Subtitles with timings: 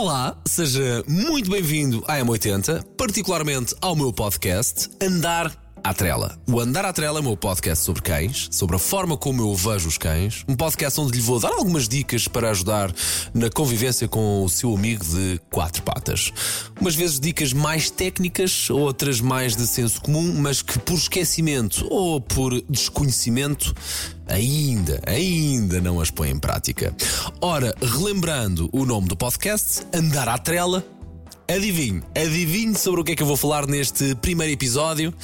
[0.00, 6.38] Olá, seja muito bem-vindo à M80, particularmente ao meu podcast Andar à Trela.
[6.46, 9.54] O Andar à Trela é o meu podcast sobre cães, sobre a forma como eu
[9.54, 12.92] vejo os cães, um podcast onde lhe vou dar algumas dicas para ajudar
[13.32, 16.32] na convivência com o seu amigo de quatro patas.
[16.80, 22.20] Umas vezes dicas mais técnicas, outras mais de senso comum, mas que por esquecimento ou
[22.20, 23.74] por desconhecimento
[24.26, 26.94] ainda, ainda não as põe em prática.
[27.40, 30.84] Ora, relembrando o nome do podcast, Andar à Trela,
[31.48, 35.14] adivinhe, adivinhe sobre o que é que eu vou falar neste primeiro episódio.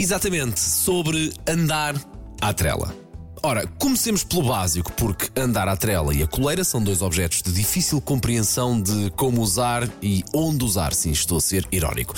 [0.00, 1.94] Exatamente, sobre andar
[2.40, 2.96] à trela.
[3.42, 7.52] Ora, comecemos pelo básico, porque andar à trela e a coleira são dois objetos de
[7.52, 10.94] difícil compreensão de como usar e onde usar.
[10.94, 12.14] Sim, estou a ser irónico.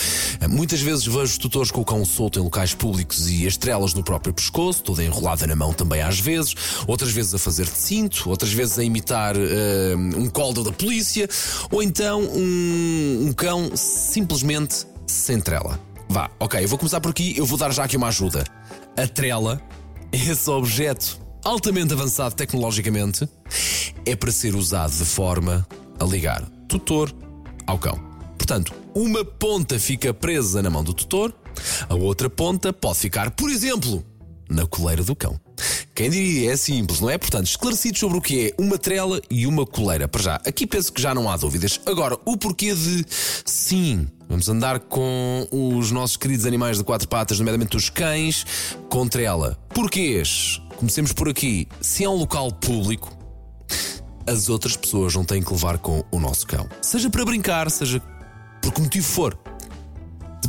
[0.48, 4.04] Muitas vezes vejo tutores com o cão solto em locais públicos e as trelas no
[4.04, 6.54] próprio pescoço, toda enrolada na mão também às vezes,
[6.86, 11.28] outras vezes a fazer de cinto, outras vezes a imitar uh, um colda da polícia,
[11.68, 15.91] ou então um, um cão simplesmente sem trela.
[16.12, 18.44] Vá, ok, eu vou começar por aqui, eu vou dar já aqui uma ajuda.
[18.98, 19.62] A trela
[20.12, 23.26] esse objeto altamente avançado tecnologicamente
[24.04, 25.66] é para ser usado de forma
[25.98, 27.10] a ligar tutor
[27.66, 27.98] ao cão.
[28.36, 31.32] Portanto, uma ponta fica presa na mão do tutor,
[31.88, 34.04] a outra ponta pode ficar, por exemplo,
[34.48, 35.40] na coleira do cão.
[35.94, 37.18] Quem diria é simples, não é?
[37.18, 40.08] Portanto, esclarecidos sobre o que é uma trela e uma coleira.
[40.08, 41.80] Para já, aqui penso que já não há dúvidas.
[41.86, 47.38] Agora, o porquê de sim, vamos andar com os nossos queridos animais de quatro patas,
[47.38, 48.46] nomeadamente os cães,
[48.88, 49.58] com trela.
[49.74, 50.60] Porquês?
[50.76, 51.68] Comecemos por aqui.
[51.80, 53.16] Se é um local público,
[54.26, 56.68] as outras pessoas não têm que levar com o nosso cão.
[56.80, 58.00] Seja para brincar, seja
[58.60, 59.38] por que motivo for.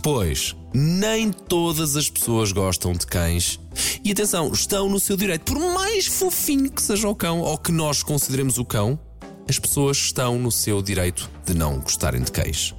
[0.03, 3.57] Depois, nem todas as pessoas gostam de cães.
[4.03, 5.45] E atenção, estão no seu direito.
[5.45, 8.99] Por mais fofinho que seja o cão ou que nós consideremos o cão,
[9.47, 12.75] as pessoas estão no seu direito de não gostarem de cães.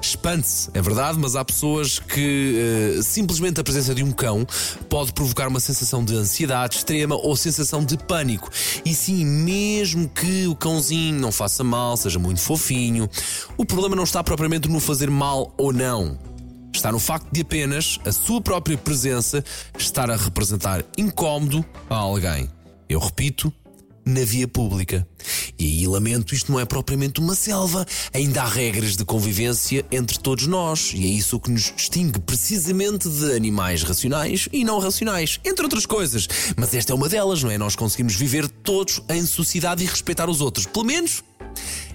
[0.00, 4.46] Espante-se, é verdade, mas há pessoas que uh, simplesmente a presença de um cão
[4.88, 8.48] pode provocar uma sensação de ansiedade extrema ou sensação de pânico.
[8.82, 13.10] E sim, mesmo que o cãozinho não faça mal, seja muito fofinho,
[13.58, 16.18] o problema não está propriamente no fazer mal ou não
[16.76, 19.44] está no facto de apenas a sua própria presença
[19.78, 22.48] estar a representar incómodo a alguém.
[22.88, 23.52] Eu repito,
[24.06, 25.06] na via pública.
[25.58, 30.18] E aí lamento, isto não é propriamente uma selva, ainda há regras de convivência entre
[30.18, 35.40] todos nós, e é isso que nos distingue precisamente de animais racionais e não racionais,
[35.44, 36.28] entre outras coisas.
[36.56, 37.58] Mas esta é uma delas, não é?
[37.58, 41.24] Nós conseguimos viver todos em sociedade e respeitar os outros, pelo menos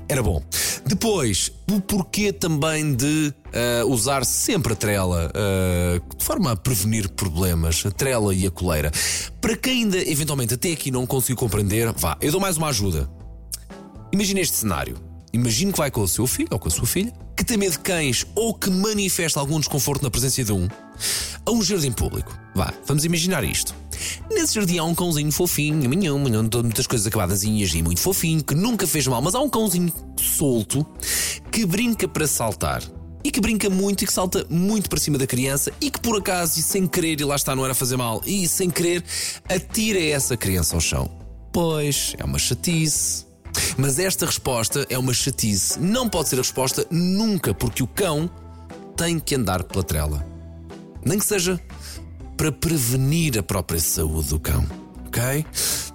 [0.09, 0.43] era bom.
[0.91, 7.07] Depois, o porquê também de uh, usar sempre a trela, uh, de forma a prevenir
[7.07, 8.91] problemas, a trela e a coleira.
[9.39, 13.09] Para quem ainda, eventualmente, até aqui não conseguiu compreender, vá, eu dou mais uma ajuda.
[14.11, 14.97] Imagine este cenário.
[15.31, 17.71] Imagine que vai com o seu filho ou com a sua filha, que tem medo
[17.71, 20.67] de cães ou que manifesta algum desconforto na presença de um,
[21.45, 22.37] a um jardim público.
[22.53, 23.73] Vá, vamos imaginar isto.
[24.31, 28.87] Nesse jardim há um cãozinho fofinho, minhão, muitas coisas acabadas e muito fofinho, que nunca
[28.87, 30.85] fez mal, mas há um cãozinho solto
[31.51, 32.81] que brinca para saltar.
[33.23, 36.17] E que brinca muito e que salta muito para cima da criança e que por
[36.17, 39.03] acaso, e sem querer, e lá está, não era fazer mal, e sem querer,
[39.47, 41.09] atira essa criança ao chão.
[41.53, 43.25] Pois, é uma chatice.
[43.77, 45.79] Mas esta resposta é uma chatice.
[45.79, 48.29] Não pode ser a resposta nunca, porque o cão
[48.95, 50.25] tem que andar pela trela.
[51.05, 51.59] Nem que seja
[52.41, 54.65] para prevenir a própria saúde do cão.
[55.05, 55.45] Ok?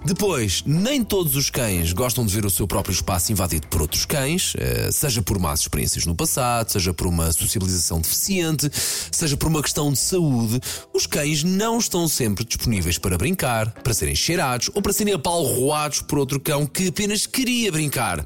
[0.05, 4.05] Depois, nem todos os cães gostam de ver o seu próprio espaço invadido por outros
[4.05, 8.71] cães, eh, seja por más experiências no passado, seja por uma socialização deficiente,
[9.11, 10.61] seja por uma questão de saúde.
[10.93, 16.01] Os cães não estão sempre disponíveis para brincar, para serem cheirados ou para serem apalroados
[16.01, 18.25] por outro cão que apenas queria brincar.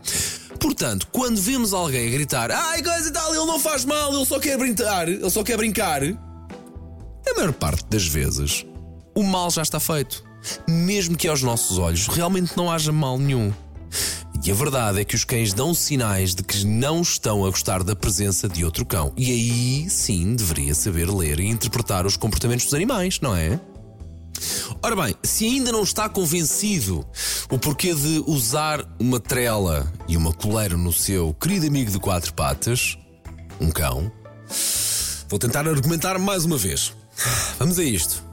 [0.60, 4.26] Portanto, quando vemos alguém a gritar, ai, coisa e tal, ele não faz mal, ele
[4.28, 6.04] só quer brincar, ele só quer brincar,
[7.42, 8.64] maior parte das vezes,
[9.16, 10.24] o mal já está feito.
[10.68, 13.52] Mesmo que aos nossos olhos realmente não haja mal nenhum.
[14.44, 17.84] E a verdade é que os cães dão sinais de que não estão a gostar
[17.84, 19.12] da presença de outro cão.
[19.18, 23.60] E aí sim deveria saber ler e interpretar os comportamentos dos animais, não é?
[24.84, 27.04] Ora bem, se ainda não está convencido
[27.50, 32.34] o porquê de usar uma trela e uma coleira no seu querido amigo de quatro
[32.34, 33.00] patas,
[33.60, 34.12] um cão,
[35.28, 36.94] vou tentar argumentar mais uma vez.
[37.60, 38.24] Vamos a isto.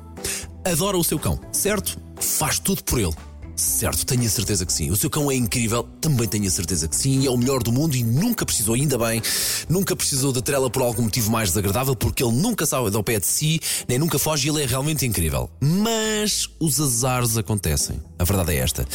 [0.64, 1.98] Adora o seu cão, certo?
[2.20, 3.14] Faz tudo por ele.
[3.58, 4.88] Certo, tenho a certeza que sim.
[4.88, 7.26] O seu cão é incrível, também tenho a certeza que sim.
[7.26, 9.20] É o melhor do mundo e nunca precisou, ainda bem,
[9.68, 13.18] nunca precisou da trela por algum motivo mais desagradável, porque ele nunca sai ao pé
[13.18, 13.58] de si,
[13.88, 15.50] nem nunca foge e ele é realmente incrível.
[15.60, 18.00] Mas os azares acontecem.
[18.16, 18.86] A verdade é esta.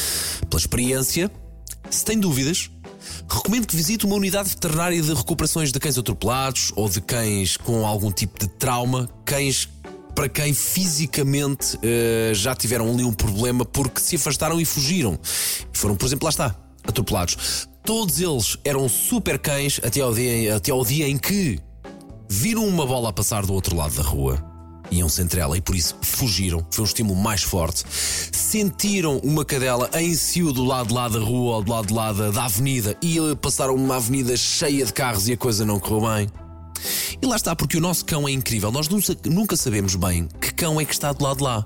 [0.50, 1.30] Pela experiência,
[1.90, 2.72] se tem dúvidas,
[3.30, 7.86] recomendo que visite uma unidade veterinária de recuperações de cães atropelados ou de cães com
[7.86, 9.70] algum tipo de trauma, cães
[10.16, 15.20] para quem fisicamente uh, já tiveram ali um problema porque se afastaram e fugiram.
[15.72, 17.68] Foram, por exemplo, lá está, atropelados.
[17.84, 21.60] Todos eles eram super cães até ao dia, até ao dia em que
[22.30, 24.53] viram uma bola a passar do outro lado da rua
[24.94, 26.66] iam-se entre ela e por isso fugiram.
[26.72, 27.84] Foi um estímulo mais forte.
[28.32, 31.94] Sentiram uma cadela em si do lado de lá da rua ou do lado de
[31.94, 35.80] lá da, da avenida e passaram uma avenida cheia de carros e a coisa não
[35.80, 36.28] correu bem.
[37.22, 38.72] E lá está, porque o nosso cão é incrível.
[38.72, 38.90] Nós
[39.26, 41.66] nunca sabemos bem que cão é que está do lado de lá.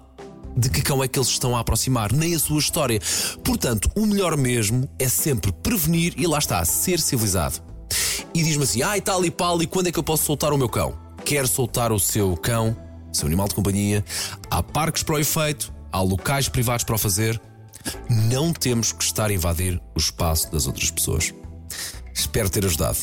[0.55, 2.99] De que cão é que eles estão a aproximar, nem a sua história.
[3.43, 7.61] Portanto, o melhor mesmo é sempre prevenir e lá está, ser civilizado.
[8.33, 10.53] E diz-me assim: ai, ah, tal e pal, e quando é que eu posso soltar
[10.53, 10.97] o meu cão?
[11.23, 12.75] Quer soltar o seu cão,
[13.17, 14.03] seu animal de companhia?
[14.49, 17.39] Há parques para o efeito, há locais privados para o fazer.
[18.09, 21.33] Não temos que estar a invadir o espaço das outras pessoas.
[22.13, 22.97] Espero ter ajudado.